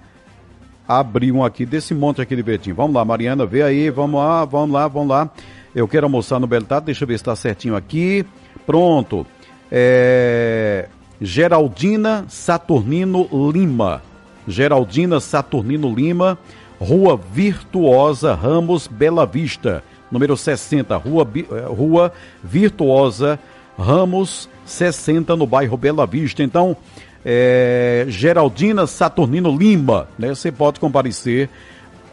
[0.99, 2.73] abrir um aqui desse monte aqui de.
[2.73, 5.29] Vamos lá, Mariana, vê aí, vamos lá, vamos lá, vamos lá.
[5.73, 8.25] Eu quero almoçar no Beltado, deixa eu ver se está certinho aqui.
[8.65, 9.25] Pronto.
[9.71, 14.01] É, Geraldina Saturnino Lima.
[14.47, 16.37] Geraldina Saturnino Lima,
[16.79, 22.11] Rua Virtuosa Ramos Bela Vista, número 60, Rua, é, Rua
[22.43, 23.39] Virtuosa
[23.77, 26.43] Ramos 60 no bairro Bela Vista.
[26.43, 26.75] Então,
[27.25, 30.29] é, Geraldina Saturnino Lima, né?
[30.29, 31.49] Você pode comparecer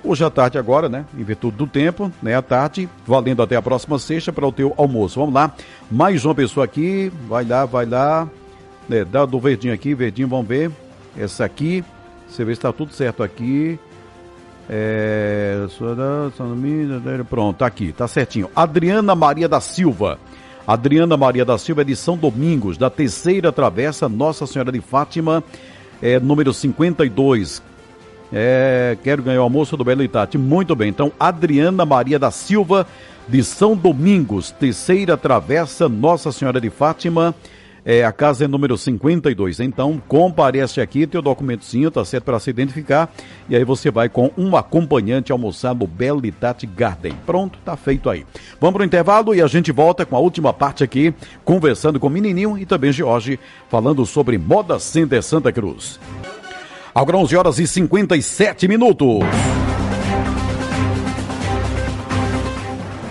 [0.05, 1.05] hoje à tarde agora, né?
[1.17, 2.35] Em virtude do tempo, né?
[2.35, 5.19] À tarde, valendo até a próxima sexta para o teu almoço.
[5.19, 5.55] Vamos lá,
[5.91, 8.29] mais uma pessoa aqui, vai lá, vai lá,
[8.89, 9.05] né?
[9.05, 10.71] Dá do verdinho aqui, verdinho, vamos ver.
[11.17, 11.85] Essa aqui,
[12.29, 13.79] você vê se está tudo certo aqui.
[14.71, 15.67] É,
[17.29, 18.51] pronto, tá aqui, tá certinho.
[18.55, 20.19] Adriana Maria da Silva.
[20.69, 25.43] Adriana Maria da Silva de São Domingos, da terceira travessa Nossa Senhora de Fátima,
[26.03, 27.63] é, número 52.
[28.31, 30.37] É, quero ganhar o almoço do Belo Itati.
[30.37, 32.87] Muito bem, então Adriana Maria da Silva,
[33.27, 37.35] de São Domingos, terceira travessa Nossa Senhora de Fátima,
[37.85, 39.61] é, a casa é número 52.
[39.61, 43.11] Então, comparece aqui, teu documentozinho, tá certo para se identificar.
[43.49, 47.15] E aí você vai com um acompanhante almoçar no Belitate Garden.
[47.25, 48.27] Pronto, tá feito aí.
[48.61, 51.15] Vamos pro intervalo e a gente volta com a última parte aqui,
[51.45, 53.39] conversando com o Menininho e também Jorge,
[53.69, 55.99] falando sobre Moda Center Santa Cruz.
[56.95, 59.21] Agora 11 horas e 57 minutos.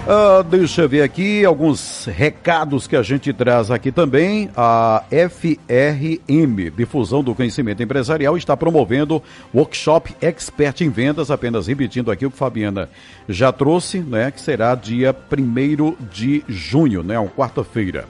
[0.07, 4.49] Uh, deixa eu ver aqui alguns recados que a gente traz aqui também.
[4.55, 9.21] A FRM, Difusão do Conhecimento Empresarial, está promovendo
[9.53, 12.89] workshop Expert em Vendas, apenas repetindo aqui o que Fabiana
[13.27, 14.31] já trouxe, né?
[14.31, 17.15] Que será dia 1 de junho, né?
[17.35, 18.05] Quarta-feira.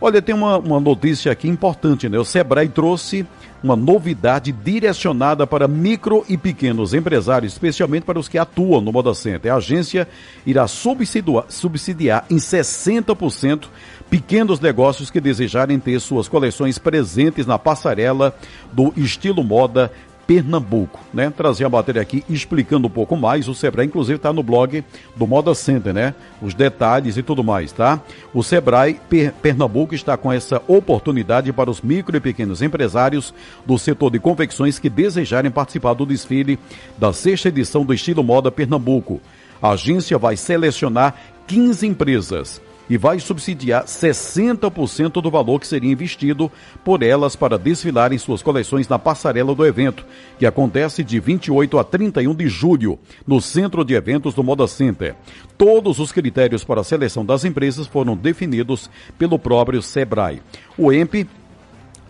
[0.00, 2.18] Olha, tem uma, uma notícia aqui importante, né?
[2.18, 3.26] O Sebrae trouxe
[3.62, 9.12] uma novidade direcionada para micro e pequenos empresários, especialmente para os que atuam no Moda
[9.12, 9.52] Center.
[9.52, 10.08] A agência
[10.46, 13.66] irá subsidiar, subsidiar em 60%
[14.08, 18.34] pequenos negócios que desejarem ter suas coleções presentes na passarela
[18.72, 19.92] do estilo moda
[20.30, 21.28] Pernambuco, né?
[21.28, 23.48] Trazer a matéria aqui explicando um pouco mais.
[23.48, 24.84] O Sebrae, inclusive, está no blog
[25.16, 26.14] do Moda Center, né?
[26.40, 28.00] Os detalhes e tudo mais, tá?
[28.32, 33.34] O Sebrae per Pernambuco está com essa oportunidade para os micro e pequenos empresários
[33.66, 36.60] do setor de confecções que desejarem participar do desfile
[36.96, 39.20] da sexta edição do Estilo Moda Pernambuco.
[39.60, 41.16] A agência vai selecionar
[41.48, 46.50] 15 empresas e vai subsidiar 60% do valor que seria investido
[46.84, 50.04] por elas para desfilarem suas coleções na passarela do evento,
[50.36, 55.14] que acontece de 28 a 31 de julho, no Centro de Eventos do Moda Center.
[55.56, 60.42] Todos os critérios para a seleção das empresas foram definidos pelo próprio Sebrae.
[60.76, 61.28] O EMP,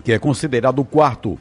[0.03, 1.39] que é considerado o quarto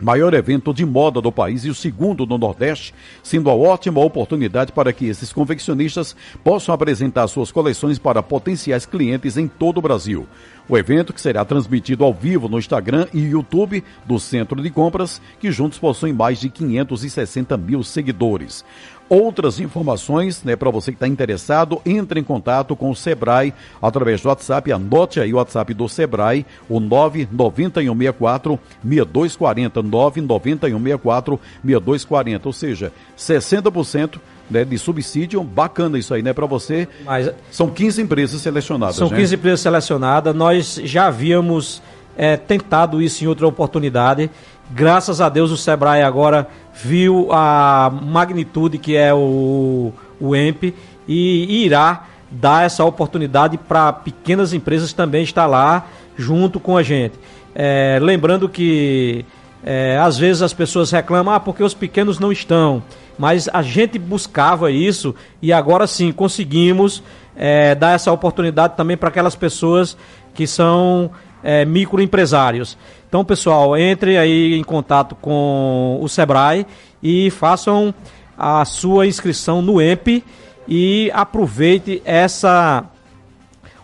[0.00, 4.72] maior evento de moda do país e o segundo no Nordeste, sendo a ótima oportunidade
[4.72, 10.26] para que esses confeccionistas possam apresentar suas coleções para potenciais clientes em todo o Brasil.
[10.68, 15.22] O evento, que será transmitido ao vivo no Instagram e YouTube do Centro de Compras,
[15.38, 18.64] que juntos possuem mais de 560 mil seguidores.
[19.08, 24.20] Outras informações, né, para você que está interessado, entre em contato com o Sebrae através
[24.20, 24.72] do WhatsApp.
[24.72, 34.18] Anote aí o WhatsApp do Sebrae, o 99164 6240, 99164 6240, ou seja, 60%
[34.50, 36.88] né, de subsídio, bacana isso aí, né, para você.
[37.04, 39.16] Mas, são 15 empresas selecionadas, São né?
[39.16, 41.82] 15 empresas selecionadas, nós já havíamos
[42.16, 44.30] é, tentado isso em outra oportunidade,
[44.70, 50.74] graças a Deus o Sebrae agora viu a magnitude que é o, o EMP
[51.06, 57.14] e irá dar essa oportunidade para pequenas empresas também estar lá junto com a gente.
[57.54, 59.24] É, lembrando que
[59.64, 62.82] é, às vezes as pessoas reclamam, ah, porque os pequenos não estão.
[63.18, 67.02] Mas a gente buscava isso e agora sim conseguimos
[67.34, 69.96] é, dar essa oportunidade também para aquelas pessoas
[70.34, 71.10] que são
[71.46, 72.76] é, microempresários.
[73.08, 76.66] Então, pessoal, entre aí em contato com o Sebrae
[77.00, 77.94] e façam
[78.36, 80.24] a sua inscrição no EMP
[80.66, 82.84] e aproveite essa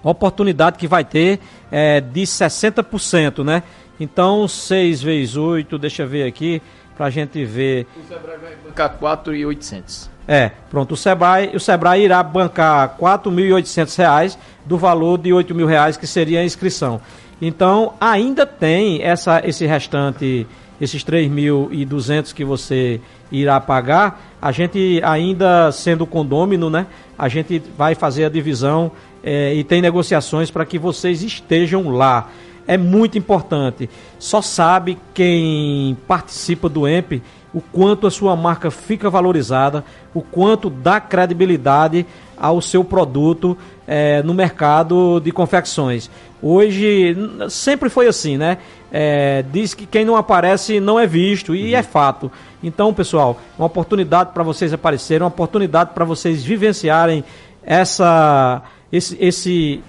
[0.02, 1.38] oportunidade que vai ter
[1.70, 3.62] é, de 60%, né?
[4.00, 6.60] Então, 6 vezes 8, deixa eu ver aqui,
[6.96, 7.86] para a gente ver.
[7.96, 10.10] O Sebrae vai bancar 4,800.
[10.26, 14.36] É, pronto, o Sebrae, o Sebrae irá bancar R$ 4.800
[14.66, 17.00] do valor de R$ mil reais que seria a inscrição.
[17.44, 20.46] Então, ainda tem essa, esse restante,
[20.80, 23.00] esses 3.200 que você
[23.32, 24.36] irá pagar.
[24.40, 26.86] A gente ainda sendo condômino, né?
[27.18, 28.92] A gente vai fazer a divisão
[29.24, 32.30] é, e tem negociações para que vocês estejam lá.
[32.64, 33.90] É muito importante.
[34.20, 37.20] Só sabe quem participa do EMP
[37.52, 39.84] o quanto a sua marca fica valorizada,
[40.14, 46.10] o quanto dá credibilidade ao seu produto é, no mercado de confecções.
[46.42, 47.16] Hoje,
[47.48, 48.58] sempre foi assim, né?
[48.90, 52.30] É, diz que quem não aparece não é visto, e é fato.
[52.62, 57.22] Então, pessoal, uma oportunidade para vocês aparecerem, uma oportunidade para vocês vivenciarem
[57.62, 59.80] essa, esse, esse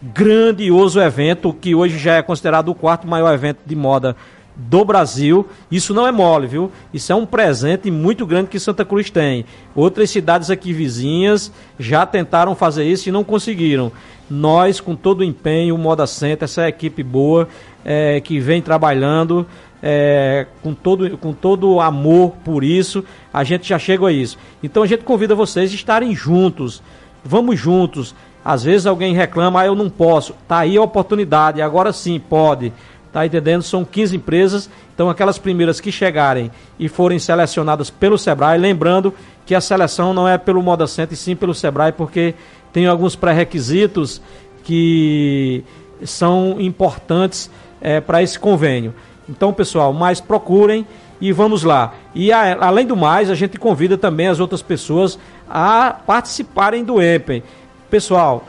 [0.00, 4.16] grandioso evento, que hoje já é considerado o quarto maior evento de moda
[4.56, 5.48] do Brasil.
[5.70, 6.70] Isso não é mole, viu?
[6.92, 9.44] Isso é um presente muito grande que Santa Cruz tem.
[9.74, 13.90] Outras cidades aqui vizinhas já tentaram fazer isso e não conseguiram.
[14.30, 17.48] Nós, com todo o empenho, o Moda Center, essa equipe boa
[17.84, 19.46] é, que vem trabalhando
[19.82, 24.38] é, com, todo, com todo amor por isso, a gente já chega a isso.
[24.62, 26.82] Então a gente convida vocês a estarem juntos.
[27.24, 28.14] Vamos juntos.
[28.44, 30.34] Às vezes alguém reclama, ah, eu não posso.
[30.46, 32.72] Tá aí a oportunidade, agora sim pode.
[33.12, 33.62] Tá entendendo?
[33.62, 34.70] São 15 empresas.
[34.94, 39.12] Então, aquelas primeiras que chegarem e forem selecionadas pelo Sebrae, lembrando
[39.44, 42.34] que a seleção não é pelo Moda Center, e sim pelo Sebrae, porque
[42.72, 44.20] tem alguns pré-requisitos
[44.64, 45.64] que
[46.04, 47.50] são importantes
[47.80, 48.94] é, para esse convênio.
[49.28, 50.86] Então, pessoal, mais procurem
[51.20, 51.94] e vamos lá.
[52.14, 55.18] E a, além do mais, a gente convida também as outras pessoas
[55.48, 57.42] a participarem do EMPEN.
[57.90, 58.44] Pessoal,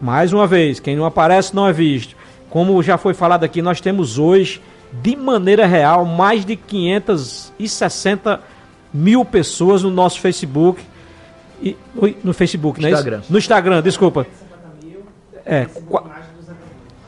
[0.00, 2.16] mais uma vez, quem não aparece não é visto.
[2.50, 4.60] Como já foi falado aqui, nós temos hoje,
[4.92, 8.40] de maneira real, mais de 560
[8.92, 10.80] mil pessoas no nosso Facebook.
[11.62, 11.76] E,
[12.22, 13.18] no Facebook, não é Instagram.
[13.20, 13.32] isso?
[13.32, 14.26] No Instagram, desculpa.
[15.46, 15.66] É,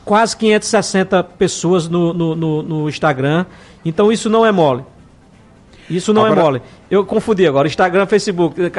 [0.05, 3.45] quase 560 pessoas no, no, no, no, Instagram.
[3.83, 4.83] Então isso não é mole.
[5.89, 6.39] Isso não é agora...
[6.39, 6.61] é mole.
[6.89, 7.67] Eu confundi agora.
[7.67, 8.71] Instagram, Facebook.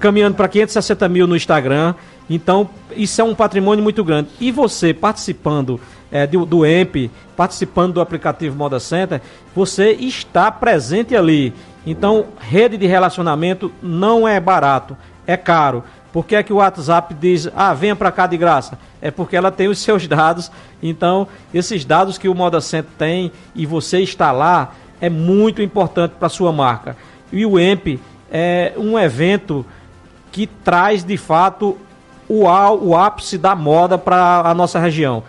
[0.00, 1.94] Caminhando para 560 mil no Instagram.
[2.28, 4.30] Então, isso é um patrimônio muito grande.
[4.40, 5.80] E você participando
[6.12, 9.22] é, do, do EMP, participando do aplicativo Moda Center,
[9.56, 11.54] você está presente ali.
[11.86, 14.96] Então, rede de relacionamento não é barato,
[15.26, 15.82] é caro.
[16.12, 18.78] Por que é que o WhatsApp diz, ah, venha para cá de graça?
[19.00, 20.52] É porque ela tem os seus dados.
[20.82, 26.12] Então, esses dados que o Moda Center tem e você está lá, é muito importante
[26.18, 26.96] para a sua marca.
[27.32, 27.98] E o EMP
[28.30, 29.64] é um evento
[30.30, 31.78] que traz, de fato,
[32.28, 35.22] o, o ápice da moda para a nossa região.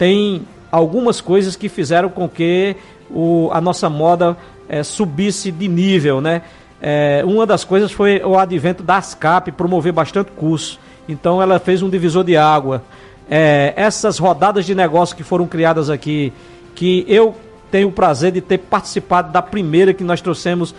[0.00, 0.40] Tem
[0.72, 2.74] algumas coisas que fizeram com que
[3.10, 4.34] o, a nossa moda
[4.66, 6.40] é, subisse de nível, né?
[6.80, 10.80] É, uma das coisas foi o advento da ASCAP promover bastante curso.
[11.06, 12.82] Então ela fez um divisor de água.
[13.30, 16.32] É, essas rodadas de negócio que foram criadas aqui,
[16.74, 17.34] que eu
[17.70, 20.74] tenho o prazer de ter participado da primeira que nós trouxemos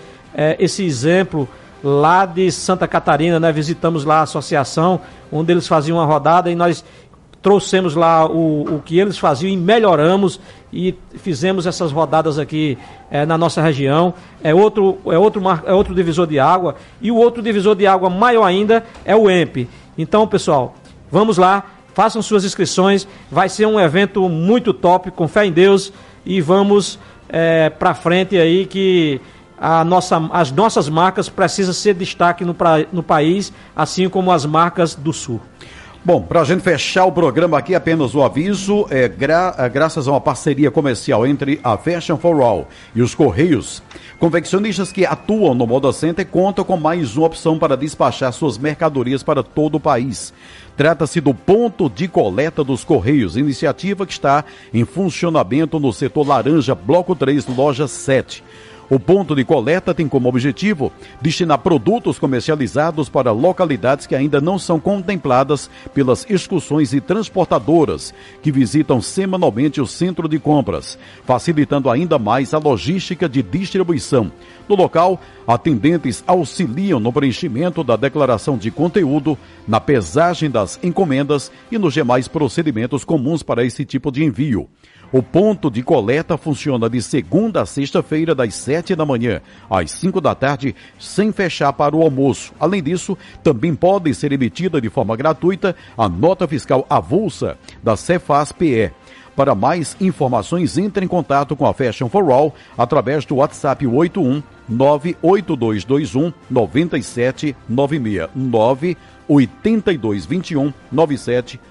[0.57, 1.47] esse exemplo
[1.83, 3.51] lá de Santa Catarina, né?
[3.51, 4.99] Visitamos lá a associação,
[5.31, 6.83] onde eles faziam uma rodada e nós
[7.41, 10.39] trouxemos lá o, o que eles faziam e melhoramos
[10.71, 12.77] e fizemos essas rodadas aqui
[13.09, 14.13] é, na nossa região.
[14.43, 16.75] É outro, é, outro, é outro divisor de água.
[17.01, 19.67] E o outro divisor de água maior ainda é o EMP.
[19.97, 20.75] Então, pessoal,
[21.09, 23.07] vamos lá, façam suas inscrições.
[23.29, 25.91] Vai ser um evento muito top, com fé em Deus.
[26.23, 29.19] E vamos é, para frente aí que
[29.59, 34.45] a nossa, as nossas marcas precisam ser destaque no, pra, no país, assim como as
[34.45, 35.41] marcas do Sul.
[36.03, 40.07] Bom, para a gente fechar o programa aqui, apenas o aviso, é, gra é, graças
[40.07, 43.83] a uma parceria comercial entre a Fashion for All e os Correios,
[44.17, 49.21] confeccionistas que atuam no Moda Center contam com mais uma opção para despachar suas mercadorias
[49.21, 50.33] para todo o país.
[50.75, 54.43] Trata-se do ponto de coleta dos Correios, iniciativa que está
[54.73, 58.43] em funcionamento no setor Laranja, Bloco 3, Loja 7.
[58.91, 64.59] O ponto de coleta tem como objetivo destinar produtos comercializados para localidades que ainda não
[64.59, 72.19] são contempladas pelas excursões e transportadoras que visitam semanalmente o centro de compras, facilitando ainda
[72.19, 74.29] mais a logística de distribuição.
[74.67, 81.77] No local, atendentes auxiliam no preenchimento da declaração de conteúdo, na pesagem das encomendas e
[81.77, 84.67] nos demais procedimentos comuns para esse tipo de envio.
[85.11, 90.21] O ponto de coleta funciona de segunda a sexta-feira, das sete da manhã às cinco
[90.21, 92.53] da tarde, sem fechar para o almoço.
[92.57, 98.91] Além disso, também pode ser emitida de forma gratuita a nota fiscal avulsa da Cefaz-PE.
[99.35, 104.41] Para mais informações, entre em contato com a Fashion for All através do WhatsApp 81
[104.69, 107.55] 98221 9796
[108.35, 111.70] 98221 9796.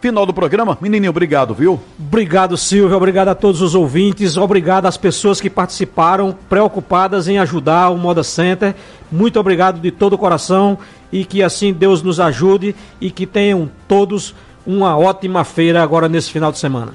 [0.00, 0.78] Final do programa.
[0.80, 1.80] Menininho, obrigado, viu?
[1.98, 2.96] Obrigado, Silvio.
[2.96, 4.36] Obrigado a todos os ouvintes.
[4.36, 8.74] Obrigado às pessoas que participaram, preocupadas em ajudar o Moda Center.
[9.10, 10.78] Muito obrigado de todo o coração
[11.12, 14.34] e que assim Deus nos ajude e que tenham todos
[14.66, 16.94] uma ótima feira agora nesse final de semana.